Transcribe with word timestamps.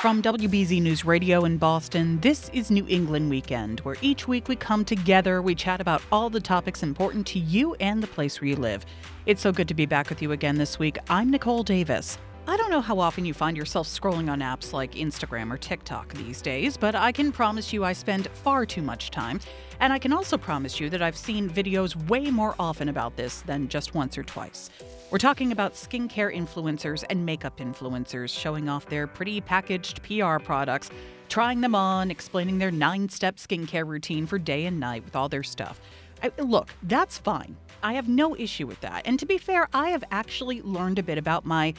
From 0.00 0.22
WBZ 0.22 0.80
News 0.80 1.04
Radio 1.04 1.44
in 1.44 1.58
Boston, 1.58 2.20
this 2.20 2.50
is 2.50 2.70
New 2.70 2.86
England 2.88 3.28
Weekend, 3.28 3.80
where 3.80 3.96
each 4.00 4.28
week 4.28 4.46
we 4.46 4.54
come 4.54 4.84
together, 4.84 5.42
we 5.42 5.56
chat 5.56 5.80
about 5.80 6.02
all 6.12 6.30
the 6.30 6.40
topics 6.40 6.84
important 6.84 7.26
to 7.26 7.40
you 7.40 7.74
and 7.80 8.00
the 8.00 8.06
place 8.06 8.40
where 8.40 8.46
you 8.46 8.54
live. 8.54 8.86
It's 9.26 9.42
so 9.42 9.50
good 9.50 9.66
to 9.66 9.74
be 9.74 9.86
back 9.86 10.08
with 10.08 10.22
you 10.22 10.30
again 10.30 10.54
this 10.54 10.78
week. 10.78 10.98
I'm 11.10 11.32
Nichole 11.32 11.64
Davis. 11.64 12.16
I 12.48 12.56
don't 12.56 12.70
know 12.70 12.80
how 12.80 12.98
often 12.98 13.26
you 13.26 13.34
find 13.34 13.58
yourself 13.58 13.86
scrolling 13.86 14.30
on 14.30 14.40
apps 14.40 14.72
like 14.72 14.92
Instagram 14.92 15.52
or 15.52 15.58
TikTok 15.58 16.14
these 16.14 16.40
days, 16.40 16.78
but 16.78 16.94
I 16.94 17.12
can 17.12 17.30
promise 17.30 17.74
you 17.74 17.84
I 17.84 17.92
spend 17.92 18.26
far 18.28 18.64
too 18.64 18.80
much 18.80 19.10
time. 19.10 19.38
And 19.80 19.92
I 19.92 19.98
can 19.98 20.14
also 20.14 20.38
promise 20.38 20.80
you 20.80 20.88
that 20.88 21.02
I've 21.02 21.14
seen 21.14 21.50
videos 21.50 21.94
way 22.08 22.30
more 22.30 22.54
often 22.58 22.88
about 22.88 23.16
this 23.16 23.42
than 23.42 23.68
just 23.68 23.94
once 23.94 24.16
or 24.16 24.22
twice. 24.22 24.70
We're 25.10 25.18
talking 25.18 25.52
about 25.52 25.74
skincare 25.74 26.34
influencers 26.34 27.04
and 27.10 27.26
makeup 27.26 27.58
influencers 27.58 28.30
showing 28.30 28.70
off 28.70 28.86
their 28.86 29.06
pretty 29.06 29.42
packaged 29.42 30.02
PR 30.02 30.38
products, 30.38 30.88
trying 31.28 31.60
them 31.60 31.74
on, 31.74 32.10
explaining 32.10 32.56
their 32.56 32.70
nine 32.70 33.10
step 33.10 33.36
skincare 33.36 33.86
routine 33.86 34.26
for 34.26 34.38
day 34.38 34.64
and 34.64 34.80
night 34.80 35.04
with 35.04 35.14
all 35.14 35.28
their 35.28 35.42
stuff. 35.42 35.82
I, 36.22 36.32
look, 36.38 36.70
that's 36.84 37.18
fine. 37.18 37.58
I 37.82 37.92
have 37.92 38.08
no 38.08 38.34
issue 38.36 38.66
with 38.66 38.80
that. 38.80 39.06
And 39.06 39.18
to 39.18 39.26
be 39.26 39.36
fair, 39.36 39.68
I 39.74 39.90
have 39.90 40.02
actually 40.10 40.62
learned 40.62 40.98
a 40.98 41.02
bit 41.02 41.18
about 41.18 41.44
my, 41.44 41.74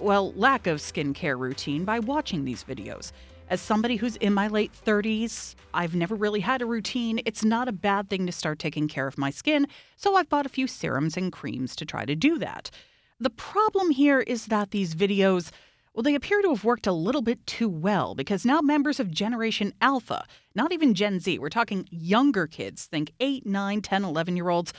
well, 0.00 0.32
lack 0.32 0.66
of 0.66 0.78
skincare 0.78 1.38
routine 1.38 1.84
by 1.84 1.98
watching 1.98 2.44
these 2.44 2.64
videos. 2.64 3.12
As 3.48 3.60
somebody 3.60 3.96
who's 3.96 4.16
in 4.16 4.32
my 4.32 4.46
late 4.46 4.72
30s, 4.72 5.56
I've 5.74 5.94
never 5.94 6.14
really 6.14 6.40
had 6.40 6.62
a 6.62 6.66
routine. 6.66 7.20
It's 7.26 7.44
not 7.44 7.68
a 7.68 7.72
bad 7.72 8.08
thing 8.08 8.26
to 8.26 8.32
start 8.32 8.58
taking 8.58 8.86
care 8.86 9.06
of 9.06 9.18
my 9.18 9.30
skin, 9.30 9.66
so 9.96 10.14
I've 10.14 10.28
bought 10.28 10.46
a 10.46 10.50
few 10.50 10.66
serums 10.66 11.16
and 11.16 11.32
creams 11.32 11.74
to 11.76 11.84
try 11.84 12.04
to 12.04 12.14
do 12.14 12.38
that. 12.38 12.70
The 13.18 13.30
problem 13.30 13.90
here 13.90 14.20
is 14.20 14.46
that 14.46 14.70
these 14.70 14.94
videos, 14.94 15.50
well, 15.94 16.02
they 16.02 16.14
appear 16.14 16.40
to 16.42 16.50
have 16.50 16.64
worked 16.64 16.86
a 16.86 16.92
little 16.92 17.22
bit 17.22 17.44
too 17.46 17.68
well 17.68 18.14
because 18.14 18.44
now 18.44 18.60
members 18.60 19.00
of 19.00 19.10
Generation 19.10 19.72
Alpha, 19.80 20.24
not 20.54 20.72
even 20.72 20.94
Gen 20.94 21.18
Z, 21.18 21.38
we're 21.38 21.48
talking 21.48 21.88
younger 21.90 22.46
kids, 22.46 22.86
think 22.86 23.12
8, 23.18 23.44
9, 23.46 23.82
10, 23.82 24.04
11 24.04 24.36
year 24.36 24.48
olds, 24.48 24.72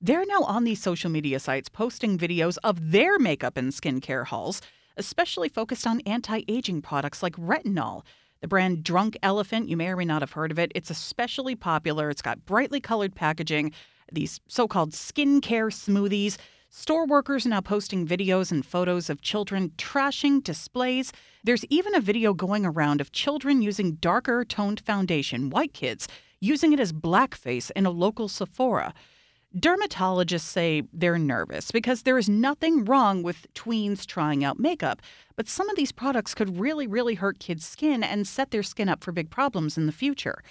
they're 0.00 0.26
now 0.26 0.42
on 0.42 0.64
these 0.64 0.80
social 0.80 1.10
media 1.10 1.38
sites 1.38 1.68
posting 1.68 2.16
videos 2.16 2.58
of 2.62 2.92
their 2.92 3.18
makeup 3.18 3.56
and 3.56 3.72
skincare 3.72 4.26
hauls 4.26 4.60
especially 4.98 5.48
focused 5.48 5.86
on 5.86 6.00
anti 6.00 6.42
aging 6.48 6.82
products 6.82 7.22
like 7.22 7.36
retinol. 7.36 8.02
The 8.40 8.48
brand 8.48 8.84
Drunk 8.84 9.16
Elephant, 9.22 9.68
you 9.68 9.76
may 9.76 9.88
or 9.88 9.96
may 9.96 10.04
not 10.04 10.22
have 10.22 10.32
heard 10.32 10.50
of 10.50 10.58
it. 10.58 10.70
It's 10.74 10.90
especially 10.90 11.56
popular. 11.56 12.10
It's 12.10 12.22
got 12.22 12.44
brightly 12.44 12.80
colored 12.80 13.14
packaging, 13.14 13.72
these 14.12 14.40
so 14.46 14.68
called 14.68 14.92
skincare 14.92 15.72
smoothies. 15.72 16.36
Store 16.70 17.06
workers 17.06 17.46
are 17.46 17.48
now 17.48 17.62
posting 17.62 18.06
videos 18.06 18.52
and 18.52 18.64
photos 18.64 19.08
of 19.08 19.22
children 19.22 19.72
trashing 19.78 20.44
displays. 20.44 21.12
There's 21.42 21.64
even 21.70 21.94
a 21.94 22.00
video 22.00 22.34
going 22.34 22.66
around 22.66 23.00
of 23.00 23.10
children 23.10 23.62
using 23.62 23.94
darker 23.94 24.44
toned 24.44 24.80
foundation, 24.80 25.50
white 25.50 25.72
kids, 25.72 26.06
using 26.40 26.72
it 26.72 26.78
as 26.78 26.92
blackface 26.92 27.70
in 27.74 27.86
a 27.86 27.90
local 27.90 28.28
Sephora. 28.28 28.92
Dermatologists 29.56 30.40
say 30.42 30.82
they're 30.92 31.18
nervous 31.18 31.70
because 31.70 32.02
there 32.02 32.18
is 32.18 32.28
nothing 32.28 32.84
wrong 32.84 33.22
with 33.22 33.46
tweens 33.54 34.04
trying 34.04 34.44
out 34.44 34.58
makeup, 34.58 35.00
but 35.36 35.48
some 35.48 35.70
of 35.70 35.76
these 35.76 35.90
products 35.90 36.34
could 36.34 36.60
really, 36.60 36.86
really 36.86 37.14
hurt 37.14 37.38
kids' 37.38 37.66
skin 37.66 38.02
and 38.02 38.28
set 38.28 38.50
their 38.50 38.62
skin 38.62 38.90
up 38.90 39.02
for 39.02 39.10
big 39.10 39.30
problems 39.30 39.78
in 39.78 39.86
the 39.86 39.92
future. 39.92 40.42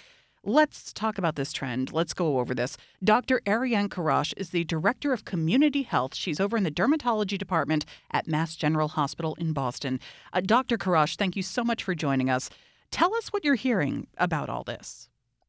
Let's 0.42 0.92
talk 0.92 1.16
about 1.16 1.36
this 1.36 1.52
trend. 1.52 1.92
Let's 1.92 2.12
go 2.12 2.40
over 2.40 2.54
this. 2.54 2.76
Dr. 3.04 3.40
Arianne 3.46 3.88
Kourosh 3.88 4.34
is 4.36 4.50
the 4.50 4.64
Director 4.64 5.12
of 5.12 5.24
Community 5.24 5.82
Health. 5.82 6.16
She's 6.16 6.40
over 6.40 6.56
in 6.56 6.64
the 6.64 6.70
dermatology 6.70 7.38
department 7.38 7.84
at 8.10 8.26
Mass 8.26 8.56
General 8.56 8.88
Hospital 8.88 9.36
in 9.38 9.52
Boston. 9.52 10.00
Uh, 10.32 10.40
Dr. 10.40 10.76
Kourosh, 10.76 11.14
thank 11.16 11.36
you 11.36 11.42
so 11.44 11.62
much 11.62 11.84
for 11.84 11.94
joining 11.94 12.30
us. 12.30 12.50
Tell 12.90 13.14
us 13.14 13.28
what 13.28 13.44
you're 13.44 13.54
hearing 13.54 14.08
about 14.16 14.48
all 14.48 14.64
this. 14.64 15.08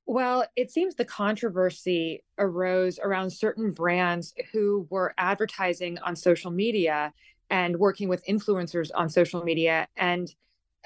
Well, 0.10 0.44
it 0.56 0.72
seems 0.72 0.96
the 0.96 1.06
controversy 1.06 2.24
arose 2.40 2.98
around 2.98 3.30
certain 3.30 3.74
brands 3.74 4.34
who 4.52 4.88
were 4.90 5.14
advertising 5.20 6.00
on 6.00 6.16
social 6.16 6.50
media 6.50 7.14
and 7.52 7.78
working 7.78 8.10
with 8.10 8.26
influencers 8.26 8.90
on 8.96 9.08
social 9.10 9.44
media 9.44 9.88
and 9.98 10.34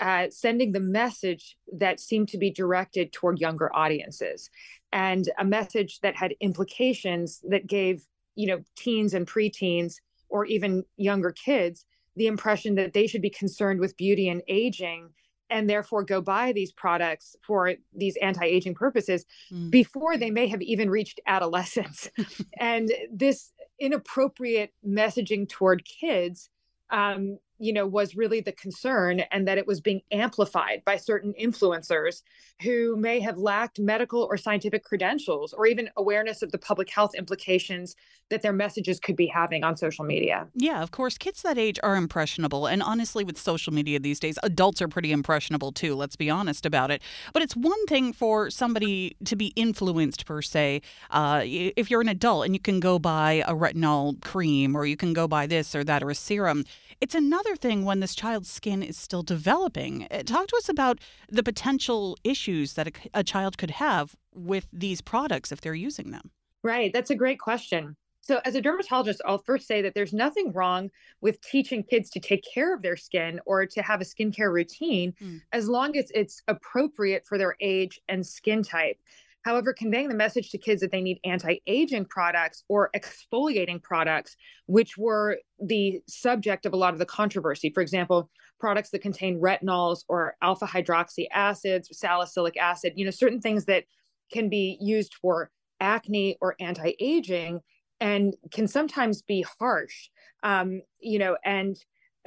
uh, 0.02 0.26
sending 0.30 0.74
the 0.74 0.82
message 0.82 1.56
that 1.72 2.02
seemed 2.02 2.28
to 2.30 2.38
be 2.38 2.52
directed 2.52 3.14
toward 3.14 3.40
younger 3.40 3.74
audiences 3.74 4.50
and 4.92 5.30
a 5.38 5.46
message 5.46 6.02
that 6.02 6.18
had 6.18 6.36
implications 6.42 7.42
that 7.48 7.66
gave 7.66 8.06
you 8.36 8.48
know 8.48 8.62
teens 8.76 9.14
and 9.14 9.26
preteens 9.26 10.02
or 10.28 10.44
even 10.44 10.84
younger 10.98 11.32
kids 11.32 11.86
the 12.18 12.28
impression 12.28 12.76
that 12.76 12.92
they 12.92 13.08
should 13.08 13.22
be 13.22 13.30
concerned 13.30 13.80
with 13.80 13.96
beauty 13.96 14.28
and 14.28 14.42
aging 14.50 15.10
and 15.54 15.70
therefore 15.70 16.04
go 16.04 16.20
buy 16.20 16.52
these 16.52 16.72
products 16.72 17.36
for 17.46 17.76
these 17.96 18.18
anti-aging 18.18 18.74
purposes 18.74 19.24
mm. 19.52 19.70
before 19.70 20.18
they 20.18 20.32
may 20.32 20.48
have 20.48 20.62
even 20.64 20.90
reached 20.90 21.22
adolescence 21.28 22.10
and 22.60 22.92
this 23.12 23.54
inappropriate 23.80 24.74
messaging 24.86 25.48
toward 25.48 25.86
kids 25.86 26.50
um, 26.90 27.38
you 27.64 27.72
know 27.72 27.88
was 27.88 28.16
really 28.16 28.42
the 28.42 28.52
concern 28.52 29.22
and 29.32 29.48
that 29.48 29.58
it 29.58 29.66
was 29.66 29.80
being 29.80 30.02
amplified 30.12 30.84
by 30.86 30.98
certain 30.98 31.34
influencers 31.42 32.22
who 32.62 32.96
may 32.98 33.20
have 33.20 33.38
lacked 33.38 33.80
medical 33.80 34.24
or 34.24 34.38
scientific 34.38 34.84
credentials 34.84 35.54
or 35.54 35.66
even 35.66 35.90
awareness 35.96 36.42
of 36.42 36.52
the 36.52 36.58
public 36.58 36.90
health 36.90 37.16
implications 37.16 37.96
that 38.30 38.42
their 38.42 38.54
messages 38.54 39.00
could 39.00 39.16
be 39.16 39.28
having 39.28 39.64
on 39.64 39.78
social 39.78 40.04
media. 40.04 40.48
Yeah, 40.56 40.84
of 40.84 40.92
course 40.92 41.18
kids 41.18 41.42
that 41.44 41.58
age 41.58 41.80
are 41.84 41.96
impressionable 41.96 42.68
and 42.68 42.84
honestly 42.84 43.24
with 43.24 43.38
social 43.38 43.74
media 43.74 44.00
these 44.00 44.20
days 44.20 44.38
adults 44.44 44.82
are 44.82 44.88
pretty 44.88 45.12
impressionable 45.12 45.72
too, 45.72 45.96
let's 45.96 46.16
be 46.16 46.30
honest 46.30 46.66
about 46.66 46.92
it. 46.92 47.02
But 47.32 47.44
it's 47.44 47.56
one 47.56 47.86
thing 47.86 48.12
for 48.12 48.50
somebody 48.50 49.16
to 49.26 49.36
be 49.36 49.48
influenced 49.56 50.26
per 50.26 50.42
se 50.42 50.82
uh, 51.12 51.42
if 51.46 51.90
you're 51.90 52.02
an 52.02 52.10
adult 52.10 52.46
and 52.46 52.54
you 52.54 52.60
can 52.60 52.80
go 52.82 53.00
buy 53.00 53.44
a 53.48 53.54
retinol 53.54 54.22
cream 54.22 54.76
or 54.76 54.86
you 54.86 54.98
can 54.98 55.14
go 55.14 55.28
buy 55.28 55.48
this 55.48 55.74
or 55.74 55.84
that 55.86 56.04
or 56.04 56.10
a 56.10 56.16
serum 56.16 56.66
it's 57.04 57.16
another 57.16 57.53
thing 57.56 57.86
when 57.86 58.00
this 58.00 58.16
child's 58.16 58.50
skin 58.50 58.84
is 58.84 58.98
still 58.98 59.24
developing. 59.24 60.08
Uh, 60.10 60.24
talk 60.24 60.48
to 60.48 60.58
us 60.58 60.70
about 60.70 61.00
the 61.30 61.44
potential 61.44 62.18
issues 62.24 62.74
that 62.74 62.88
a, 62.88 62.92
a 63.14 63.24
child 63.24 63.58
could 63.58 63.72
have 63.72 64.16
with 64.34 64.68
these 64.72 65.02
products 65.02 65.52
if 65.52 65.62
they're 65.62 65.74
using 65.74 66.12
them. 66.12 66.32
Right. 66.64 66.92
That's 66.94 67.10
a 67.10 67.16
great 67.16 67.40
question. 67.40 67.96
So, 68.22 68.40
as 68.46 68.56
a 68.56 68.62
dermatologist, 68.62 69.22
I'll 69.26 69.40
first 69.40 69.68
say 69.68 69.82
that 69.82 69.94
there's 69.94 70.14
nothing 70.14 70.54
wrong 70.54 70.90
with 71.20 71.42
teaching 71.42 71.84
kids 71.84 72.10
to 72.12 72.22
take 72.22 72.42
care 72.54 72.74
of 72.74 72.82
their 72.82 72.96
skin 72.96 73.42
or 73.46 73.66
to 73.66 73.82
have 73.82 74.00
a 74.00 74.06
skincare 74.06 74.52
routine 74.52 75.14
mm. 75.22 75.42
as 75.52 75.68
long 75.68 75.98
as 75.98 76.10
it's 76.16 76.42
appropriate 76.48 77.26
for 77.28 77.38
their 77.38 77.58
age 77.60 78.00
and 78.08 78.26
skin 78.26 78.64
type. 78.64 78.98
However, 79.44 79.74
conveying 79.74 80.08
the 80.08 80.16
message 80.16 80.50
to 80.52 80.58
kids 80.58 80.82
that 80.82 80.92
they 80.92 81.02
need 81.02 81.20
anti 81.26 81.60
aging 81.68 82.06
products 82.06 82.64
or 82.70 82.90
exfoliating 82.96 83.82
products, 83.82 84.36
which 84.68 84.98
were 84.98 85.38
the 85.60 86.02
subject 86.08 86.66
of 86.66 86.74
a 86.74 86.78
lot 86.78 86.94
of 86.94 87.00
the 87.00 87.06
controversy, 87.06 87.70
for 87.74 87.82
example, 87.82 88.30
products 88.60 88.90
that 88.92 89.02
contain 89.02 89.42
retinols 89.42 90.04
or 90.08 90.36
alpha 90.42 90.66
hydroxy 90.66 91.28
acids, 91.34 91.90
salicylic 91.92 92.56
acid, 92.58 92.94
you 92.96 93.04
know, 93.04 93.12
certain 93.12 93.42
things 93.42 93.66
that 93.66 93.84
can 94.32 94.50
be 94.50 94.78
used 94.80 95.14
for 95.22 95.52
acne 95.82 96.38
or 96.40 96.56
anti 96.62 96.94
aging 97.00 97.60
and 98.00 98.36
can 98.52 98.68
sometimes 98.68 99.22
be 99.22 99.46
harsh, 99.60 100.10
um, 100.44 100.82
you 101.00 101.20
know, 101.20 101.38
and 101.44 101.78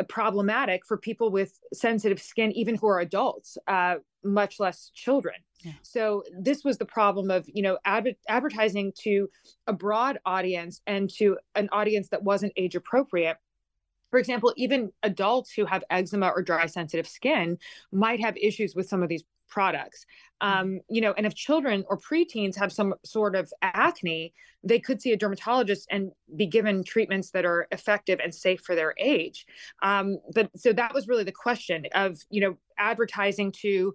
problematic 0.04 0.84
for 0.86 0.96
people 0.96 1.30
with 1.30 1.58
sensitive 1.72 2.20
skin, 2.20 2.52
even 2.52 2.74
who 2.74 2.86
are 2.86 3.00
adults, 3.00 3.56
uh, 3.66 3.96
much 4.22 4.60
less 4.60 4.90
children. 4.94 5.36
Yeah. 5.60 5.72
So 5.82 6.22
this 6.38 6.64
was 6.64 6.78
the 6.78 6.84
problem 6.84 7.30
of 7.30 7.48
you 7.52 7.62
know 7.62 7.78
adver- 7.84 8.18
advertising 8.28 8.92
to 9.00 9.28
a 9.66 9.72
broad 9.72 10.18
audience 10.26 10.82
and 10.86 11.08
to 11.14 11.38
an 11.54 11.68
audience 11.72 12.08
that 12.10 12.22
wasn't 12.22 12.52
age 12.56 12.74
appropriate. 12.74 13.38
For 14.10 14.18
example, 14.18 14.52
even 14.56 14.92
adults 15.02 15.52
who 15.52 15.64
have 15.64 15.82
eczema 15.90 16.28
or 16.28 16.42
dry 16.42 16.66
sensitive 16.66 17.08
skin 17.08 17.58
might 17.90 18.20
have 18.20 18.36
issues 18.36 18.74
with 18.74 18.88
some 18.88 19.02
of 19.02 19.08
these 19.08 19.24
products. 19.48 20.04
Um, 20.40 20.80
you 20.88 21.00
know, 21.00 21.14
and 21.16 21.26
if 21.26 21.34
children 21.34 21.84
or 21.88 21.98
preteens 21.98 22.56
have 22.56 22.72
some 22.72 22.94
sort 23.04 23.34
of 23.34 23.50
acne, 23.62 24.32
they 24.62 24.78
could 24.78 25.00
see 25.00 25.12
a 25.12 25.16
dermatologist 25.16 25.86
and 25.90 26.10
be 26.36 26.46
given 26.46 26.84
treatments 26.84 27.30
that 27.30 27.44
are 27.44 27.66
effective 27.70 28.20
and 28.22 28.34
safe 28.34 28.60
for 28.60 28.74
their 28.74 28.94
age. 28.98 29.46
Um, 29.82 30.18
but 30.34 30.50
so 30.56 30.72
that 30.72 30.92
was 30.92 31.08
really 31.08 31.24
the 31.24 31.32
question 31.32 31.86
of, 31.94 32.18
you 32.30 32.40
know, 32.40 32.56
advertising 32.78 33.52
to 33.62 33.94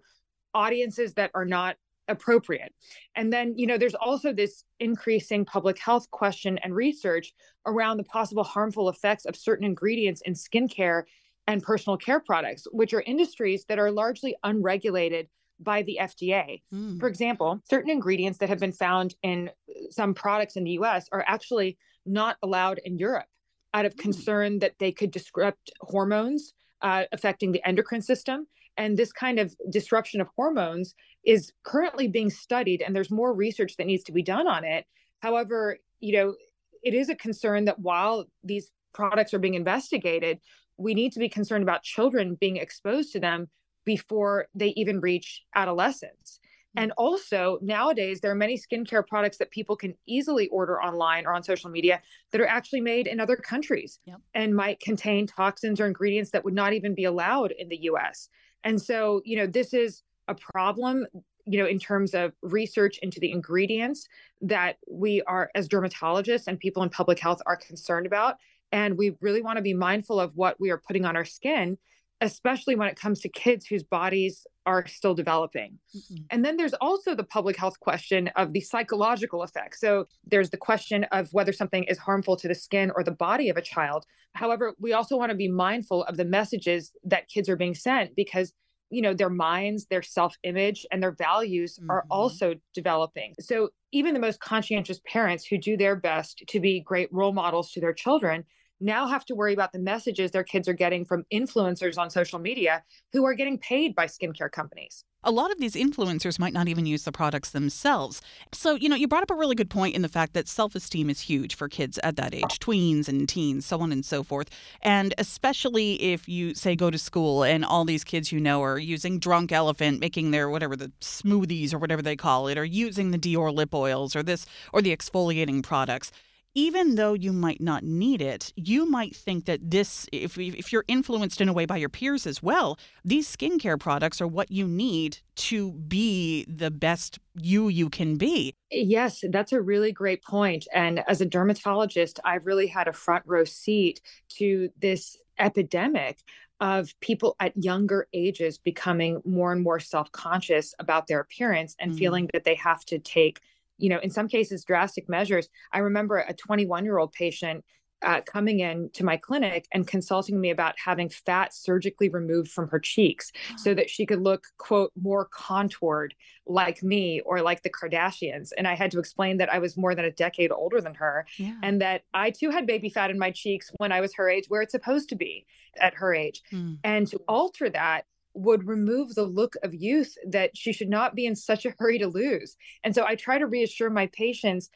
audiences 0.54 1.14
that 1.14 1.32
are 1.34 1.46
not 1.46 1.76
appropriate. 2.08 2.74
And 3.16 3.32
then, 3.32 3.58
you 3.58 3.68
know, 3.68 3.78
there's 3.78 3.96
also 3.96 4.34
this 4.34 4.64
increasing 4.80 5.46
public 5.46 5.80
health 5.80 6.10
question 6.12 6.58
and 6.64 6.76
research 6.76 7.34
around 7.66 7.98
the 7.98 8.04
possible 8.04 8.44
harmful 8.44 8.90
effects 8.90 9.26
of 9.26 9.36
certain 9.36 9.66
ingredients 9.66 10.22
in 10.26 10.34
skincare 10.34 11.04
and 11.48 11.64
personal 11.64 11.98
care 11.98 12.20
products, 12.20 12.68
which 12.72 12.94
are 12.94 13.02
industries 13.02 13.66
that 13.66 13.80
are 13.80 13.92
largely 13.92 14.36
unregulated 14.44 15.28
by 15.64 15.84
the 15.84 16.00
FDA. 16.02 16.62
Mm. 16.74 17.00
For 17.00 17.08
example, 17.08 17.62
certain 17.70 17.92
ingredients 17.92 18.40
that 18.40 18.50
have 18.50 18.60
been 18.60 18.72
found 18.72 19.16
in 19.24 19.50
some 19.90 20.14
products 20.14 20.56
in 20.56 20.64
the 20.64 20.72
US 20.72 21.08
are 21.12 21.24
actually 21.28 21.78
not 22.06 22.38
allowed 22.44 22.80
in 22.84 22.98
Europe 22.98 23.26
out 23.74 23.86
of 23.86 23.96
mm. 23.96 24.00
concern 24.00 24.60
that 24.60 24.74
they 24.80 24.92
could 24.92 25.12
disrupt 25.12 25.72
hormones 25.82 26.54
uh, 26.82 27.04
affecting 27.12 27.52
the 27.52 27.66
endocrine 27.66 28.02
system. 28.02 28.48
And 28.78 28.98
this 28.98 29.12
kind 29.12 29.40
of 29.40 29.54
disruption 29.70 30.22
of 30.22 30.28
hormones 30.36 30.96
is 31.24 31.52
currently 31.64 32.08
being 32.08 32.30
studied, 32.30 32.82
and 32.82 32.96
there's 32.96 33.12
more 33.12 33.34
research 33.34 33.76
that 33.78 33.86
needs 33.86 34.04
to 34.06 34.12
be 34.12 34.24
done 34.24 34.48
on 34.48 34.64
it. 34.64 34.86
However, 35.20 35.78
you 36.00 36.14
know, 36.14 36.36
it 36.82 36.94
is 36.94 37.10
a 37.10 37.16
concern 37.16 37.66
that 37.66 37.80
while 37.80 38.26
these 38.44 38.72
products 38.94 39.34
are 39.34 39.40
being 39.40 39.54
investigated, 39.54 40.40
we 40.78 40.94
need 40.94 41.12
to 41.14 41.20
be 41.20 41.30
concerned 41.30 41.64
about 41.64 41.84
children 41.84 42.36
being 42.40 42.58
exposed 42.58 43.12
to 43.14 43.20
them 43.20 43.50
before 43.86 44.48
they 44.56 44.70
even 44.70 45.00
reach 45.00 45.44
adolescence. 45.56 46.40
Mm. 46.78 46.84
And 46.84 46.92
also, 46.98 47.60
nowadays, 47.62 48.22
there 48.22 48.32
are 48.32 48.36
many 48.36 48.58
skincare 48.58 49.06
products 49.06 49.38
that 49.38 49.52
people 49.52 49.76
can 49.76 49.94
easily 50.08 50.48
order 50.50 50.82
online 50.82 51.26
or 51.26 51.34
on 51.34 51.44
social 51.44 51.70
media 51.70 52.02
that 52.32 52.42
are 52.42 52.48
actually 52.48 52.82
made 52.82 53.08
in 53.08 53.20
other 53.20 53.36
countries 53.36 54.00
yep. 54.06 54.18
and 54.34 54.56
might 54.56 54.80
contain 54.80 55.28
toxins 55.28 55.80
or 55.80 55.88
ingredients 55.88 56.32
that 56.32 56.44
would 56.46 56.54
not 56.54 56.74
even 56.74 56.96
be 56.96 57.06
allowed 57.06 57.52
in 57.58 57.70
the 57.70 57.84
US. 57.84 58.30
And 58.64 58.82
so, 58.82 59.22
you 59.26 59.38
know, 59.38 59.48
this 59.48 59.74
is 59.74 60.04
a 60.28 60.36
problem, 60.36 61.06
you 61.46 61.60
know, 61.60 61.68
in 61.68 61.80
terms 61.80 62.14
of 62.14 62.34
research 62.42 63.00
into 63.02 63.20
the 63.20 63.32
ingredients 63.32 64.08
that 64.42 64.78
we 64.90 65.22
are, 65.24 65.50
as 65.56 65.68
dermatologists 65.68 66.48
and 66.48 66.60
people 66.60 66.84
in 66.84 66.90
public 66.90 67.20
health, 67.20 67.42
are 67.46 67.58
concerned 67.58 68.06
about. 68.06 68.38
And 68.72 68.98
we 68.98 69.16
really 69.20 69.42
want 69.42 69.58
to 69.58 69.62
be 69.62 69.74
mindful 69.74 70.20
of 70.20 70.36
what 70.36 70.60
we 70.60 70.70
are 70.70 70.78
putting 70.78 71.06
on 71.06 71.18
our 71.18 71.26
skin, 71.26 71.78
especially 72.22 72.76
when 72.76 72.88
it 72.88 72.96
comes 72.96 73.20
to 73.22 73.30
kids 73.30 73.66
whose 73.66 73.84
bodies 73.84 74.46
are 74.68 74.86
still 74.86 75.16
developing. 75.16 75.80
Mm-hmm. 75.96 76.24
And 76.30 76.46
then 76.46 76.56
there's 76.56 76.76
also 76.76 77.16
the 77.16 77.24
public 77.24 77.58
health 77.58 77.80
question 77.80 78.30
of 78.36 78.54
the 78.54 78.62
psychological 78.62 79.44
effects. 79.44 79.80
So 79.80 80.06
there's 80.26 80.52
the 80.52 80.58
question 80.58 81.04
of 81.06 81.30
whether 81.34 81.52
something 81.52 81.84
is 81.86 81.98
harmful 81.98 82.38
to 82.38 82.48
the 82.48 82.56
skin 82.56 82.92
or 82.96 83.04
the 83.04 83.12
body 83.12 83.50
of 83.50 83.58
a 83.58 83.62
child. 83.62 84.06
However, 84.34 84.74
we 84.80 84.94
also 84.94 85.18
want 85.18 85.32
to 85.32 85.36
be 85.36 85.50
mindful 85.50 86.04
of 86.04 86.16
the 86.16 86.26
messages 86.26 86.92
that 87.04 87.28
kids 87.28 87.50
are 87.50 87.56
being 87.56 87.76
sent 87.76 88.16
because 88.16 88.54
you 88.92 89.02
know 89.02 89.14
their 89.14 89.30
minds 89.30 89.86
their 89.86 90.02
self-image 90.02 90.86
and 90.92 91.02
their 91.02 91.14
values 91.14 91.80
mm-hmm. 91.80 91.90
are 91.90 92.06
also 92.12 92.56
developing 92.74 93.34
so 93.40 93.70
even 93.94 94.14
the 94.14 94.20
most 94.20 94.42
conscientious 94.42 95.00
parents 95.06 95.46
who 95.46 95.58
do 95.58 95.78
their 95.78 95.96
best 95.96 96.44
to 96.50 96.60
be 96.60 96.82
great 96.82 97.08
role 97.12 97.32
models 97.32 97.72
to 97.72 97.80
their 97.80 97.94
children 97.94 98.44
now 98.82 99.08
have 99.08 99.26
to 99.26 99.36
worry 99.36 99.54
about 99.54 99.72
the 99.72 99.80
messages 99.80 100.32
their 100.32 100.44
kids 100.44 100.68
are 100.68 100.74
getting 100.74 101.06
from 101.06 101.24
influencers 101.34 101.98
on 101.98 102.10
social 102.10 102.40
media 102.40 102.84
who 103.14 103.26
are 103.26 103.34
getting 103.34 103.58
paid 103.58 103.96
by 103.96 104.06
skincare 104.06 104.52
companies. 104.52 105.04
A 105.24 105.30
lot 105.30 105.52
of 105.52 105.60
these 105.60 105.76
influencers 105.76 106.40
might 106.40 106.54
not 106.54 106.68
even 106.68 106.88
use 106.88 107.04
the 107.04 107.12
products 107.12 107.52
themselves. 107.52 108.22
So, 108.54 108.74
you 108.74 108.90
know, 108.90 108.96
you 108.96 109.08
brought 109.08 109.22
up 109.22 109.30
a 109.30 109.36
really 109.36 109.54
good 109.54 109.70
point 109.70 109.96
in 109.96 110.02
the 110.02 110.10
fact 110.10 110.34
that 110.34 110.48
self 110.48 110.74
esteem 110.74 111.12
is 111.12 111.22
huge 111.22 111.54
for 111.54 111.70
kids 111.70 112.00
at 112.04 112.16
that 112.16 112.34
age, 112.34 112.58
tweens 112.60 113.08
and 113.08 113.30
teens, 113.30 113.66
so 113.66 113.82
on 113.82 113.92
and 113.92 114.04
so 114.04 114.24
forth. 114.24 114.50
And 114.82 115.14
especially 115.20 116.02
if 116.02 116.28
you, 116.28 116.56
say, 116.56 116.76
go 116.76 116.90
to 116.90 116.98
school 116.98 117.44
and 117.44 117.64
all 117.64 117.86
these 117.86 118.04
kids 118.04 118.32
you 118.32 118.40
know 118.40 118.64
are 118.64 118.80
using 118.80 119.20
Drunk 119.20 119.52
Elephant, 119.52 120.00
making 120.00 120.32
their 120.32 120.50
whatever 120.50 120.76
the 120.76 120.92
smoothies 121.02 121.72
or 121.72 121.78
whatever 121.78 122.02
they 122.02 122.16
call 122.16 122.48
it, 122.48 122.58
or 122.58 122.66
using 122.66 123.12
the 123.12 123.20
Dior 123.20 123.54
lip 123.54 123.76
oils 123.76 124.16
or 124.16 124.24
this 124.24 124.48
or 124.74 124.82
the 124.82 124.96
exfoliating 124.96 125.62
products 125.62 126.12
even 126.54 126.96
though 126.96 127.14
you 127.14 127.32
might 127.32 127.62
not 127.62 127.84
need 127.84 128.22
it, 128.22 128.52
you 128.56 128.86
might 128.86 129.16
think 129.16 129.46
that 129.46 129.60
this, 129.72 130.08
if, 130.12 130.38
if 130.38 130.72
you're 130.72 130.84
influenced 130.88 131.40
in 131.40 131.48
a 131.48 131.54
way 131.54 131.66
by 131.66 131.78
your 131.78 131.90
peers 131.90 132.28
as 132.28 132.44
well, 132.44 132.78
these 133.06 133.34
skincare 133.34 133.80
products 133.80 134.22
are 134.22 134.28
what 134.28 134.52
you 134.52 134.68
need 134.68 135.20
to 135.36 135.72
be 135.72 136.46
the 136.46 136.72
best 136.72 137.20
you 137.36 137.70
you 137.70 137.90
can 137.90 138.18
be. 138.18 138.54
Yes, 138.70 139.24
that's 139.30 139.54
a 139.54 139.62
really 139.62 139.92
great 139.92 140.24
point. 140.24 140.68
And 140.74 141.04
as 141.08 141.22
a 141.22 141.26
dermatologist, 141.26 142.20
I've 142.26 142.46
really 142.46 142.68
had 142.68 142.88
a 142.88 142.94
front 142.94 143.24
row 143.26 143.46
seat 143.46 144.02
to 144.38 144.70
this 144.82 145.18
epidemic 145.40 146.20
of 146.60 146.98
people 147.00 147.36
at 147.40 147.58
younger 147.58 148.08
ages 148.14 148.60
becoming 148.60 149.20
more 149.26 149.52
and 149.52 149.64
more 149.64 149.80
self 149.80 150.12
conscious 150.12 150.76
about 150.80 151.08
their 151.08 151.20
appearance 151.20 151.76
and 151.80 151.92
mm. 151.92 151.98
feeling 151.98 152.30
that 152.34 152.44
they 152.44 152.56
have 152.56 152.86
to 152.86 153.00
take 153.00 153.40
you 153.82 153.90
know, 153.90 154.00
in 154.00 154.10
some 154.10 154.28
cases, 154.28 154.64
drastic 154.64 155.10
measures. 155.10 155.50
I 155.74 155.80
remember 155.80 156.18
a 156.20 156.34
21 156.34 156.86
year 156.86 156.98
old 156.98 157.12
patient 157.12 157.66
uh, 158.04 158.22
coming 158.22 158.60
in 158.60 158.90
to 158.94 159.06
my 159.06 159.16
clinic 159.16 159.68
and 159.72 159.88
consulting 159.88 160.40
me 160.40 160.50
about 160.50 160.74
having 160.84 161.10
fat 161.10 161.54
surgically 161.54 162.10
removed 162.10 162.50
from 162.50 162.68
her 162.70 162.80
cheeks 162.80 163.32
so 163.58 163.74
that 163.74 163.90
she 163.90 164.06
could 164.06 164.22
look 164.22 164.44
quote 164.58 164.92
more 165.00 165.28
contoured 165.32 166.14
like 166.48 166.82
me 166.82 167.22
or 167.22 167.42
like 167.42 167.62
the 167.62 167.70
kardashians 167.70 168.50
and 168.58 168.68
i 168.68 168.74
had 168.74 168.90
to 168.90 168.98
explain 168.98 169.38
that 169.38 169.54
i 169.54 169.60
was 169.60 169.78
more 169.78 169.94
than 169.94 170.06
a 170.06 170.12
decade 170.12 170.52
older 170.52 170.82
than 170.82 170.96
her 170.96 171.26
yeah. 171.38 171.56
and 171.62 171.80
that 171.80 172.02
i 172.14 172.32
too 172.32 172.50
had 172.50 172.66
baby 172.66 172.90
fat 172.90 173.12
in 173.12 173.20
my 173.20 173.30
cheeks 173.30 173.72
when 173.78 173.92
i 173.92 174.02
was 174.02 174.16
her 174.16 174.28
age 174.28 174.46
where 174.48 174.64
it's 174.64 174.72
supposed 174.72 175.10
to 175.10 175.16
be 175.16 175.46
at 175.80 175.94
her 175.94 176.14
age 176.14 176.42
mm. 176.52 176.78
and 176.84 177.08
to 177.08 177.20
alter 177.28 177.70
that 177.70 178.06
would 178.34 178.68
remove 178.68 179.14
the 179.14 179.24
look 179.24 179.56
of 179.64 179.74
youth 179.74 180.16
that 180.28 180.56
she 180.56 180.72
should 180.72 180.90
not 180.90 181.16
be 181.16 181.26
in 181.26 181.36
such 181.36 181.66
a 181.66 181.74
hurry 181.78 182.00
to 182.00 182.08
lose. 182.08 182.56
And 182.84 182.96
so 182.96 183.06
I 183.06 183.16
try 183.16 183.38
to 183.38 183.48
reassure 183.48 183.90
my 183.90 184.08
patients, 184.14 184.70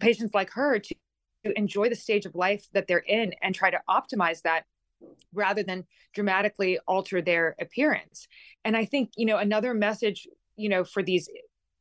patients 0.00 0.34
like 0.34 0.50
her, 0.50 0.78
to, 0.78 0.94
to 1.44 1.58
enjoy 1.58 1.88
the 1.88 1.96
stage 1.96 2.26
of 2.26 2.34
life 2.34 2.66
that 2.72 2.86
they're 2.86 2.98
in 2.98 3.34
and 3.42 3.54
try 3.54 3.70
to 3.70 3.80
optimize 3.88 4.42
that 4.42 4.64
rather 5.34 5.62
than 5.62 5.84
dramatically 6.14 6.78
alter 6.86 7.20
their 7.20 7.54
appearance. 7.60 8.28
And 8.64 8.76
I 8.76 8.84
think, 8.84 9.10
you 9.16 9.26
know, 9.26 9.36
another 9.36 9.74
message, 9.74 10.26
you 10.56 10.68
know, 10.68 10.84
for 10.84 11.02
these 11.02 11.28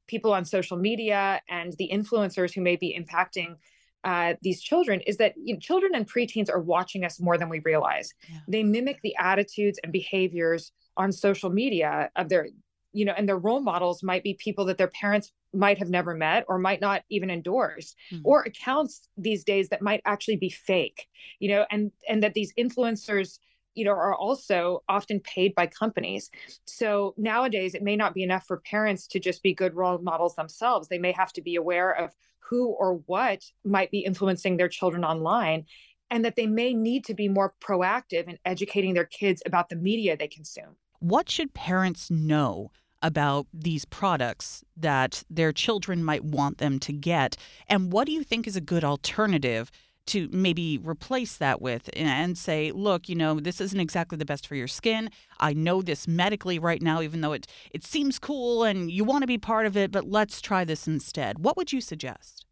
people 0.07 0.33
on 0.33 0.45
social 0.45 0.77
media 0.77 1.41
and 1.49 1.73
the 1.73 1.89
influencers 1.91 2.53
who 2.53 2.61
may 2.61 2.75
be 2.75 2.97
impacting 2.99 3.55
uh, 4.03 4.35
these 4.43 4.61
children 4.61 5.01
is 5.01 5.17
that 5.17 5.33
you 5.35 5.55
know, 5.55 5.59
children 5.59 5.93
and 5.95 6.07
preteens 6.07 6.49
are 6.49 6.59
watching 6.59 7.03
us 7.03 7.19
more 7.19 7.39
than 7.39 7.49
we 7.49 7.59
realize. 7.65 8.13
Yeah. 8.29 8.37
They 8.47 8.63
mimic 8.63 9.01
the 9.01 9.15
attitudes 9.17 9.79
and 9.83 9.91
behaviors 9.91 10.71
on 10.97 11.11
social 11.11 11.49
media 11.49 12.09
of 12.15 12.29
their 12.29 12.47
you 12.93 13.05
know 13.05 13.13
and 13.17 13.27
their 13.27 13.37
role 13.37 13.61
models 13.61 14.03
might 14.03 14.23
be 14.23 14.33
people 14.35 14.65
that 14.65 14.77
their 14.77 14.87
parents 14.87 15.31
might 15.53 15.77
have 15.77 15.89
never 15.89 16.13
met 16.13 16.45
or 16.47 16.57
might 16.57 16.81
not 16.81 17.03
even 17.09 17.29
endorse 17.29 17.95
mm-hmm. 18.11 18.21
or 18.25 18.43
accounts 18.43 19.09
these 19.17 19.43
days 19.43 19.69
that 19.69 19.81
might 19.81 20.01
actually 20.05 20.37
be 20.37 20.49
fake 20.49 21.07
you 21.39 21.49
know 21.49 21.65
and 21.71 21.91
and 22.07 22.23
that 22.23 22.33
these 22.33 22.53
influencers 22.57 23.39
you 23.75 23.83
know 23.83 23.91
are 23.91 24.15
also 24.15 24.83
often 24.89 25.19
paid 25.19 25.53
by 25.53 25.67
companies. 25.67 26.31
So 26.65 27.13
nowadays 27.17 27.75
it 27.75 27.83
may 27.83 27.95
not 27.95 28.13
be 28.13 28.23
enough 28.23 28.47
for 28.47 28.57
parents 28.57 29.05
to 29.07 29.19
just 29.19 29.43
be 29.43 29.53
good 29.53 29.75
role 29.75 29.99
models 29.99 30.35
themselves. 30.35 30.87
They 30.87 30.97
may 30.97 31.11
have 31.11 31.33
to 31.33 31.41
be 31.41 31.55
aware 31.57 31.91
of 31.91 32.13
who 32.39 32.69
or 32.69 32.95
what 33.05 33.43
might 33.63 33.91
be 33.91 33.99
influencing 33.99 34.57
their 34.57 34.69
children 34.69 35.03
online 35.03 35.65
and 36.09 36.23
that 36.23 36.35
they 36.35 36.47
may 36.47 36.73
need 36.73 37.05
to 37.05 37.13
be 37.13 37.27
more 37.27 37.53
proactive 37.61 38.27
in 38.27 38.37
educating 38.45 38.93
their 38.93 39.05
kids 39.05 39.41
about 39.45 39.69
the 39.69 39.75
media 39.75 40.15
they 40.15 40.27
consume 40.27 40.75
what 40.99 41.29
should 41.29 41.53
parents 41.53 42.09
know 42.09 42.71
about 43.01 43.47
these 43.53 43.85
products 43.85 44.63
that 44.75 45.23
their 45.29 45.51
children 45.51 46.03
might 46.03 46.23
want 46.23 46.57
them 46.57 46.79
to 46.79 46.91
get? 46.91 47.37
And 47.67 47.91
what 47.91 48.07
do 48.07 48.11
you 48.11 48.23
think 48.23 48.47
is 48.47 48.55
a 48.55 48.61
good 48.61 48.83
alternative 48.83 49.71
to 50.07 50.29
maybe 50.31 50.77
replace 50.77 51.37
that 51.37 51.61
with 51.61 51.89
and 51.95 52.37
say, 52.37 52.71
look, 52.71 53.09
you 53.09 53.15
know, 53.15 53.39
this 53.39 53.59
isn't 53.59 53.79
exactly 53.79 54.17
the 54.17 54.25
best 54.25 54.47
for 54.47 54.55
your 54.55 54.67
skin. 54.67 55.09
I 55.39 55.53
know 55.53 55.81
this 55.81 56.07
medically 56.07 56.59
right 56.59 56.81
now, 56.81 57.01
even 57.01 57.21
though 57.21 57.33
it, 57.33 57.47
it 57.71 57.83
seems 57.83 58.19
cool 58.19 58.63
and 58.63 58.91
you 58.91 59.03
want 59.03 59.23
to 59.23 59.27
be 59.27 59.37
part 59.37 59.65
of 59.65 59.75
it, 59.75 59.91
but 59.91 60.05
let's 60.05 60.41
try 60.41 60.63
this 60.63 60.87
instead. 60.87 61.39
What 61.39 61.57
would 61.57 61.73
you 61.73 61.81
suggest? 61.81 62.45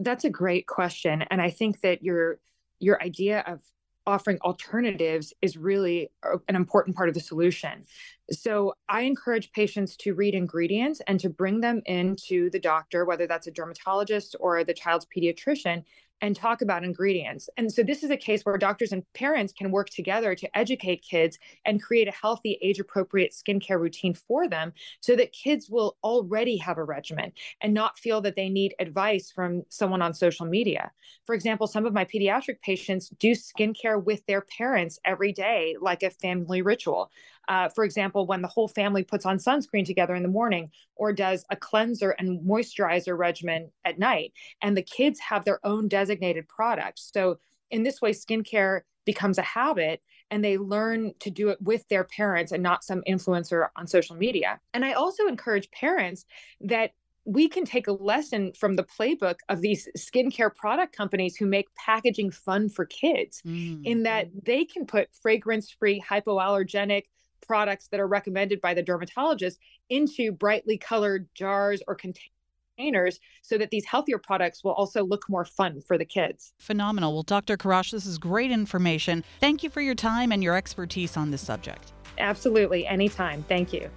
That's 0.00 0.24
a 0.24 0.30
great 0.30 0.66
question. 0.66 1.22
And 1.30 1.40
I 1.40 1.50
think 1.50 1.80
that 1.82 2.02
your 2.02 2.38
your 2.78 3.02
idea 3.02 3.42
of 3.46 3.60
offering 4.06 4.38
alternatives 4.42 5.32
is 5.42 5.56
really 5.56 6.10
an 6.48 6.56
important 6.56 6.96
part 6.96 7.08
of 7.08 7.14
the 7.14 7.20
solution. 7.20 7.84
So 8.30 8.74
I 8.88 9.02
encourage 9.02 9.52
patients 9.52 9.96
to 9.98 10.14
read 10.14 10.34
ingredients 10.34 11.00
and 11.06 11.18
to 11.20 11.28
bring 11.28 11.60
them 11.60 11.82
into 11.86 12.50
the 12.50 12.58
doctor, 12.58 13.04
whether 13.04 13.26
that's 13.26 13.46
a 13.46 13.50
dermatologist 13.50 14.36
or 14.40 14.64
the 14.64 14.74
child's 14.74 15.06
pediatrician, 15.14 15.84
and 16.20 16.34
talk 16.34 16.62
about 16.62 16.84
ingredients. 16.84 17.48
And 17.56 17.72
so 17.72 17.82
this 17.82 18.02
is 18.02 18.10
a 18.10 18.16
case 18.16 18.42
where 18.42 18.56
doctors 18.58 18.92
and 18.92 19.02
parents 19.12 19.52
can 19.52 19.70
work 19.70 19.90
together 19.90 20.34
to 20.34 20.58
educate 20.58 21.04
kids 21.08 21.38
and 21.64 21.82
create 21.82 22.08
a 22.08 22.12
healthy, 22.12 22.58
age 22.62 22.80
appropriate 22.80 23.32
skincare 23.32 23.80
routine 23.80 24.14
for 24.14 24.48
them 24.48 24.72
so 25.00 25.14
that 25.16 25.32
kids 25.32 25.68
will 25.68 25.96
already 26.02 26.56
have 26.56 26.78
a 26.78 26.84
regimen 26.84 27.32
and 27.60 27.74
not 27.74 27.98
feel 27.98 28.20
that 28.22 28.36
they 28.36 28.48
need 28.48 28.74
advice 28.78 29.30
from 29.30 29.62
someone 29.68 30.02
on 30.02 30.14
social 30.14 30.46
media. 30.46 30.90
For 31.26 31.34
example, 31.34 31.66
some 31.66 31.86
of 31.86 31.92
my 31.92 32.04
pediatric 32.04 32.60
patients 32.62 33.10
do 33.18 33.32
skincare 33.32 34.02
with 34.02 34.24
their 34.26 34.40
parents 34.56 34.98
every 35.04 35.32
day, 35.32 35.76
like 35.80 36.02
a 36.02 36.10
family 36.10 36.62
ritual. 36.62 37.10
Uh, 37.48 37.68
for 37.68 37.84
example, 37.84 38.26
when 38.26 38.42
the 38.42 38.48
whole 38.48 38.68
family 38.68 39.04
puts 39.04 39.24
on 39.26 39.38
sunscreen 39.38 39.84
together 39.84 40.14
in 40.14 40.22
the 40.22 40.28
morning 40.28 40.70
or 40.96 41.12
does 41.12 41.44
a 41.50 41.56
cleanser 41.56 42.10
and 42.18 42.40
moisturizer 42.40 43.16
regimen 43.16 43.70
at 43.84 43.98
night, 43.98 44.32
and 44.62 44.76
the 44.76 44.82
kids 44.82 45.20
have 45.20 45.44
their 45.44 45.64
own 45.64 45.88
designated 45.88 46.48
products. 46.48 47.10
So, 47.12 47.38
in 47.70 47.82
this 47.82 48.00
way, 48.00 48.12
skincare 48.12 48.82
becomes 49.04 49.38
a 49.38 49.42
habit 49.42 50.02
and 50.30 50.44
they 50.44 50.58
learn 50.58 51.12
to 51.20 51.30
do 51.30 51.48
it 51.48 51.60
with 51.62 51.88
their 51.88 52.04
parents 52.04 52.52
and 52.52 52.62
not 52.62 52.84
some 52.84 53.02
influencer 53.08 53.68
on 53.76 53.86
social 53.86 54.16
media. 54.16 54.60
And 54.74 54.84
I 54.84 54.92
also 54.92 55.26
encourage 55.26 55.70
parents 55.70 56.26
that 56.60 56.92
we 57.24 57.48
can 57.48 57.64
take 57.64 57.88
a 57.88 57.92
lesson 57.92 58.52
from 58.52 58.76
the 58.76 58.84
playbook 58.84 59.36
of 59.48 59.60
these 59.60 59.88
skincare 59.98 60.54
product 60.54 60.96
companies 60.96 61.36
who 61.36 61.44
make 61.44 61.74
packaging 61.74 62.30
fun 62.30 62.68
for 62.68 62.84
kids 62.86 63.42
mm. 63.44 63.84
in 63.84 64.04
that 64.04 64.28
they 64.44 64.64
can 64.64 64.86
put 64.86 65.08
fragrance 65.20 65.70
free 65.70 66.00
hypoallergenic 66.00 67.04
products 67.46 67.88
that 67.88 68.00
are 68.00 68.06
recommended 68.06 68.60
by 68.60 68.74
the 68.74 68.82
dermatologist 68.82 69.58
into 69.88 70.32
brightly 70.32 70.78
colored 70.78 71.28
jars 71.34 71.82
or 71.86 71.94
containers 71.94 73.20
so 73.42 73.56
that 73.58 73.70
these 73.70 73.84
healthier 73.84 74.18
products 74.18 74.62
will 74.62 74.72
also 74.72 75.04
look 75.04 75.28
more 75.28 75.44
fun 75.44 75.80
for 75.80 75.96
the 75.96 76.04
kids. 76.04 76.52
Phenomenal. 76.58 77.12
Well, 77.12 77.22
Dr. 77.22 77.56
Kourosh, 77.56 77.92
this 77.92 78.06
is 78.06 78.18
great 78.18 78.50
information. 78.50 79.24
Thank 79.40 79.62
you 79.62 79.70
for 79.70 79.80
your 79.80 79.94
time 79.94 80.32
and 80.32 80.42
your 80.42 80.56
expertise 80.56 81.16
on 81.16 81.30
this 81.30 81.42
subject. 81.42 81.92
Absolutely. 82.18 82.86
Anytime. 82.86 83.44
Thank 83.48 83.72
you. 83.72 83.90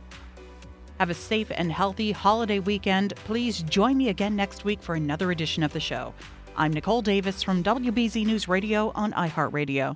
Have 0.99 1.09
a 1.09 1.13
safe 1.13 1.49
and 1.51 1.71
healthy 1.71 2.11
holiday 2.11 2.59
weekend. 2.59 3.15
Please 3.23 3.63
join 3.63 3.97
me 3.97 4.09
again 4.09 4.35
next 4.35 4.65
week 4.65 4.81
for 4.81 4.95
another 4.95 5.31
edition 5.31 5.63
of 5.63 5.71
the 5.71 5.79
show. 5.79 6.13
I'm 6.57 6.73
Nichole 6.73 7.03
Davis 7.03 7.41
from 7.41 7.63
WBZ 7.63 8.25
News 8.25 8.49
Radio 8.49 8.91
on 8.93 9.13
iHeartRadio. 9.13 9.95